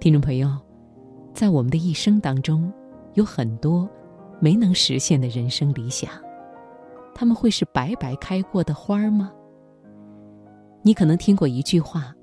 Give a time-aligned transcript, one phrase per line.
[0.00, 0.48] 听众朋友，
[1.34, 2.72] 在我们的一生当中，
[3.14, 3.88] 有很多
[4.40, 6.08] 没能实现的人生理想，
[7.12, 9.32] 他们会是白白开过的花吗？
[10.82, 12.14] 你可能听过一句话，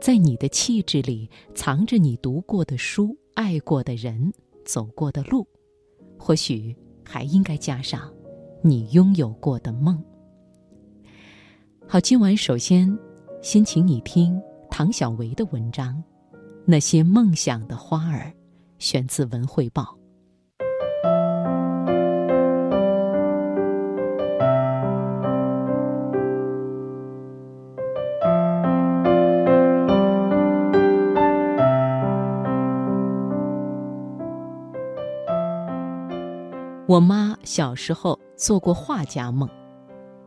[0.00, 4.32] 在你的气质里藏着你读过的书、爱过的人、
[4.64, 5.44] 走过的路，
[6.16, 8.08] 或许还应该加上
[8.62, 10.00] 你拥有过的梦。
[11.88, 12.96] 好，今晚首先
[13.42, 14.40] 先请你听
[14.70, 16.00] 唐小维的文章。
[16.66, 18.32] 那些梦想的花儿，
[18.78, 19.82] 选自《文汇报》。
[36.86, 39.48] 我妈小时候做过画家梦，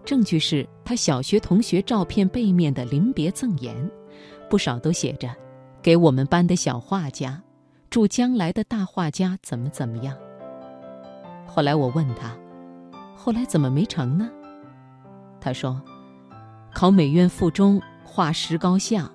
[0.06, 3.76] 证据是她小学同学照片背面的临别赠言，
[4.50, 5.30] 不少都写着。
[5.84, 7.42] 给我们班的小画家，
[7.90, 10.16] 祝将来的大画家怎么怎么样。
[11.46, 12.34] 后来我问他，
[13.18, 14.30] 后来怎么没成呢？
[15.42, 15.82] 他说，
[16.74, 19.12] 考美院附中画石膏像，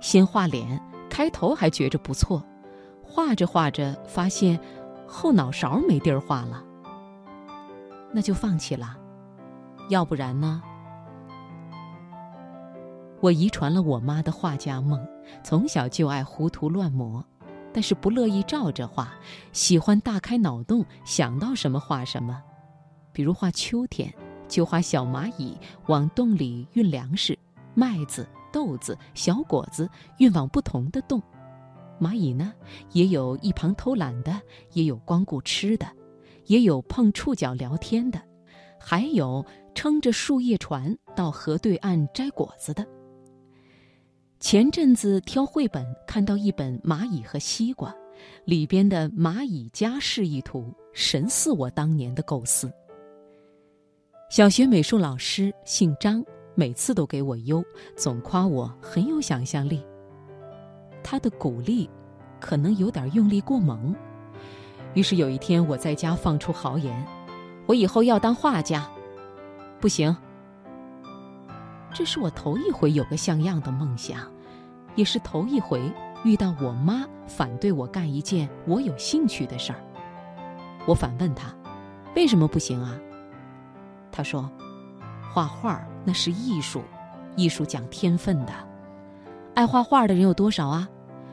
[0.00, 0.80] 先画脸，
[1.10, 2.40] 开头还觉着不错，
[3.02, 4.56] 画着画着发现
[5.04, 6.62] 后脑勺没地儿画了，
[8.12, 8.96] 那就放弃了。
[9.88, 10.62] 要不然呢？
[13.20, 15.04] 我遗传了我妈的画家梦，
[15.42, 17.24] 从小就爱胡涂乱抹，
[17.72, 19.12] 但是不乐意照着画，
[19.52, 22.42] 喜欢大开脑洞，想到什么画什么。
[23.12, 24.12] 比如画秋天，
[24.48, 25.56] 就画小蚂蚁
[25.86, 27.38] 往洞里运粮食，
[27.74, 31.22] 麦子、豆子、小果子运往不同的洞。
[32.00, 32.52] 蚂蚁呢，
[32.92, 34.40] 也有一旁偷懒的，
[34.72, 35.86] 也有光顾吃的，
[36.46, 38.20] 也有碰触角聊天的，
[38.80, 42.84] 还有撑着树叶船到河对岸摘果子的。
[44.42, 47.90] 前阵子挑绘本，看到一本《蚂蚁和西瓜》，
[48.44, 52.70] 里边的蚂蚁家示意图神似我当年的构思。
[54.28, 56.24] 小学美术老师姓张，
[56.56, 57.62] 每次都给我优，
[57.96, 59.80] 总夸我很有想象力。
[61.04, 61.88] 他的鼓励，
[62.40, 63.94] 可能有点用力过猛。
[64.94, 67.06] 于是有一天我在家放出豪言
[67.64, 68.90] ：“我以后要当画家。”
[69.80, 70.14] 不行。
[71.94, 74.31] 这是我头一回有个像样的梦想，
[74.94, 75.92] 也是头一回
[76.24, 79.78] 遇到我妈反对我干一件我有兴趣的事儿。
[80.86, 81.54] 我反问他
[82.16, 82.98] ：“为什么不行啊？”
[84.12, 84.50] 他说
[85.32, 86.82] ：“画画那是艺术，
[87.36, 88.52] 艺术讲天分的。
[89.54, 90.88] 爱画画的人有多少啊？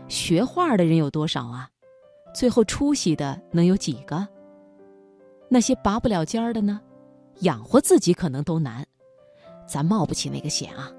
[0.07, 1.69] 学画的人有多少啊？
[2.33, 4.27] 最后出息的能有几个？
[5.49, 6.79] 那些拔不了尖儿的呢？
[7.41, 8.85] 养活自己可能都难。”
[9.67, 10.91] 咱冒不起那个险啊！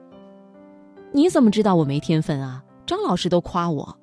[1.12, 2.62] 你怎么知道我没天分啊？
[2.87, 3.97] 张老师都夸我。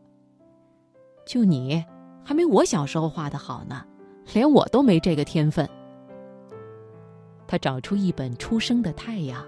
[1.26, 1.84] 就你，
[2.24, 3.84] 还没我小时候画的好呢，
[4.34, 5.68] 连我都没这个天分。
[7.48, 9.42] 他找出一本《出生的太阳》，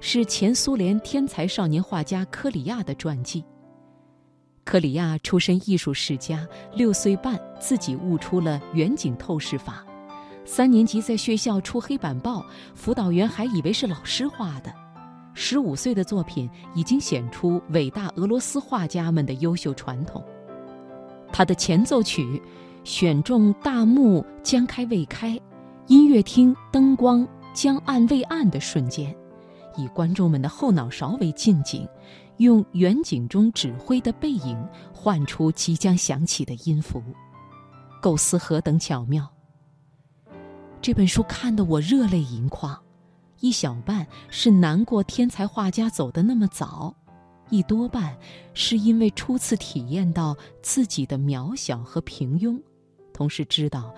[0.00, 3.44] 是前苏联天才少年画家科里亚的传记。
[4.64, 9.84] 科里亚出身艺术世家，六岁半自己悟出了远景透视法。
[10.44, 12.44] 三年级在学校出黑板报，
[12.74, 14.72] 辅导员还以为是老师画的。
[15.34, 20.22] 十五岁的作品已经显出伟大俄罗斯画家们的优秀传统。
[21.32, 22.40] 他的前奏曲
[22.84, 25.40] 选中大幕将开未开，
[25.86, 29.14] 音乐厅灯光将暗未暗的瞬间，
[29.76, 31.88] 以观众们的后脑勺为近景，
[32.36, 34.62] 用远景中指挥的背影
[34.92, 37.02] 唤出即将响起的音符，
[38.02, 39.26] 构思何等巧妙！
[40.82, 42.76] 这本书看得我热泪盈眶，
[43.42, 46.94] 一小半是难过天才画家走得那么早，
[47.50, 48.16] 一多半
[48.54, 52.56] 是因为初次体验到自己的渺小和平庸，
[53.12, 53.92] 同时知道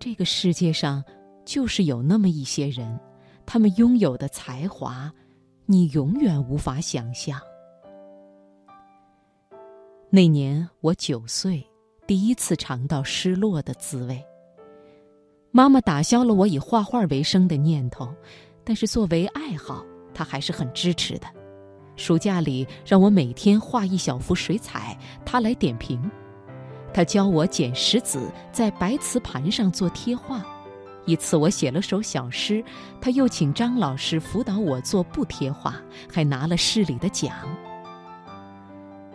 [0.00, 1.02] 这个世界上
[1.44, 2.98] 就是有那么一些人，
[3.46, 5.12] 他们拥有的才华，
[5.64, 7.40] 你永远无法想象。
[10.10, 11.64] 那年我九岁，
[12.04, 14.20] 第一次尝到失落的滋味。
[15.52, 18.12] 妈妈打消了我以画画为生的念头，
[18.68, 19.82] 但是作为爱好，
[20.12, 21.26] 他还是很支持的。
[21.96, 24.94] 暑假里让我每天画一小幅水彩，
[25.24, 25.98] 他来点评。
[26.92, 30.44] 他教我捡石子，在白瓷盘上做贴画。
[31.06, 32.62] 一次我写了首小诗，
[33.00, 35.76] 他又请张老师辅导我做布贴画，
[36.12, 37.32] 还拿了市里的奖。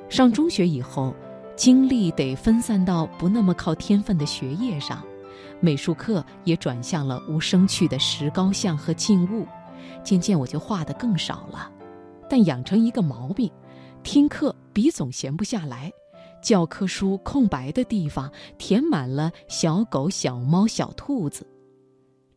[0.09, 1.13] 上中学以后，
[1.55, 5.03] 精力得分散到不那么靠天分的学业上。
[5.63, 9.47] 美术课也转向了无生趣的石膏像和静物，
[10.03, 11.71] 渐渐我就画的更少了。
[12.29, 13.49] 但养成一个毛病，
[14.03, 15.89] 听课笔总闲不下来，
[16.41, 21.47] 教科书空白的地方填满了小狗、小猫、小兔子。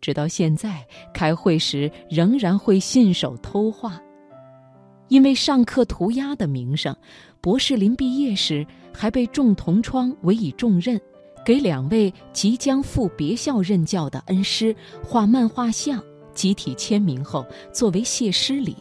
[0.00, 4.00] 直到现在，开会时仍然会信手偷画。
[5.08, 6.94] 因为上课涂鸦的名声，
[7.40, 8.64] 博士临毕业时
[8.94, 11.00] 还被众同窗委以重任，
[11.47, 16.03] 给两位即将赴别校任教的恩师画漫画像，
[16.35, 18.77] 集体签名后作为谢师礼。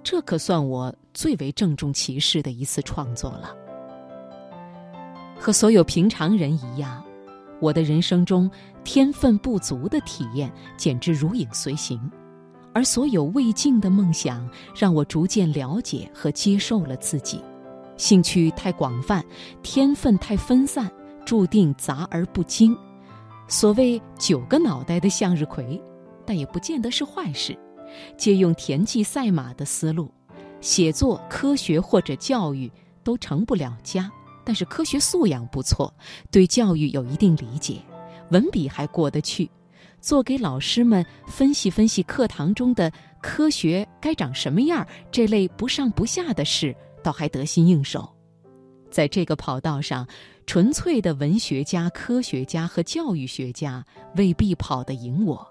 [0.00, 3.52] 这可算我最为郑重其事的一次创作了。
[5.36, 7.02] 和所有平常人一样，
[7.60, 8.48] 我的人生中
[8.84, 12.00] 天分不足的体验简直如影随形。
[12.72, 17.40] 而所有未尽的梦想，让我逐渐了解和接受了自己。
[17.96, 19.24] 兴趣太广泛，
[19.64, 20.88] 天分太分散，
[21.24, 22.76] 注定杂而不精。
[23.48, 25.80] 所谓九个脑袋的向日葵，
[26.24, 27.58] 但也不见得是坏事。
[28.16, 30.10] 借用田忌赛马的思路，
[30.60, 32.70] 写作、科学或者教育
[33.02, 34.10] 都成不了家，
[34.44, 35.92] 但是科学素养不错，
[36.30, 37.80] 对教育有一定理解，
[38.30, 39.50] 文笔还过得去。
[40.00, 42.92] 做给老师们分析分析课堂中的
[43.22, 48.13] 科学该长什么样这类不上不下的事，倒还得心应手。
[48.94, 50.06] 在这个跑道上，
[50.46, 55.44] 纯粹的文学家、科学家和教育学家未必跑得赢我。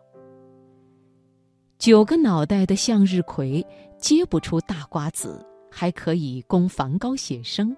[1.78, 3.66] 九个脑袋的向日葵
[4.00, 7.76] 结不出大瓜子，还可以供梵高写生。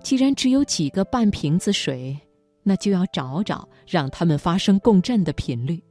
[0.00, 2.16] 既然只有几个半瓶子水。
[2.64, 5.82] 那就要找找让他们发生共振的频率。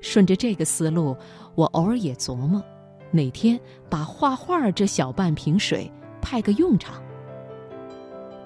[0.00, 1.16] 顺着这个思路，
[1.56, 2.62] 我偶尔也琢磨，
[3.10, 3.58] 哪天
[3.90, 5.90] 把画画这小半瓶水
[6.22, 7.02] 派个用场。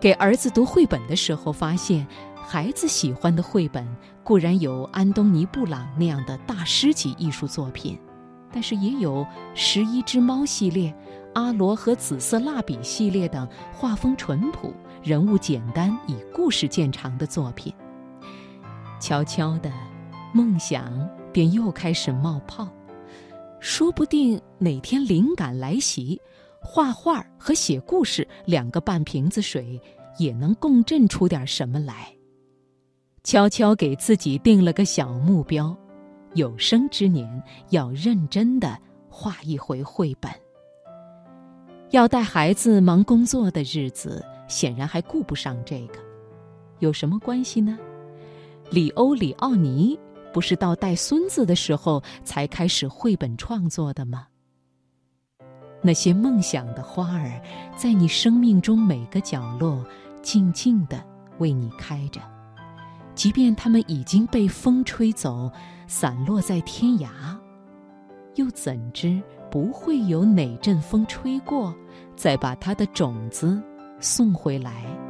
[0.00, 3.86] 给儿子读绘本的时候，发现孩子喜欢的绘本
[4.22, 7.98] 固然有安东尼·布朗那样的大师级艺术作品，
[8.52, 9.24] 但是也有
[9.54, 10.90] 《十一只猫》系列、
[11.34, 14.72] 《阿罗和紫色蜡笔》系列等画风淳朴。
[15.02, 17.72] 人物简单，以故事见长的作品，
[19.00, 19.72] 悄悄的，
[20.34, 22.68] 梦想便又开始冒泡。
[23.60, 26.20] 说不定哪天灵感来袭，
[26.60, 29.80] 画画和写故事两个半瓶子水
[30.18, 32.12] 也能共振出点什么来。
[33.24, 35.76] 悄悄给自己定了个小目标：
[36.34, 38.78] 有生之年要认真的
[39.08, 40.30] 画一回绘本。
[41.90, 44.24] 要带孩子忙工作的日子。
[44.48, 45.98] 显然还顾不上这个，
[46.78, 47.78] 有什么关系呢？
[48.70, 49.94] 里欧里奥尼
[50.32, 54.26] 不是到带孙子的时候才开始绘本创作的吗？
[55.80, 57.40] 那些梦想的花儿，
[57.76, 59.84] 在你生命中每个角落
[60.22, 61.02] 静静地
[61.38, 62.20] 为你开着，
[63.14, 65.50] 即便它们已经被风吹走，
[65.86, 67.08] 散落在天涯，
[68.34, 71.74] 又怎知不会有哪阵风吹过，
[72.16, 73.62] 再把它的种子。
[74.00, 75.07] 送回来。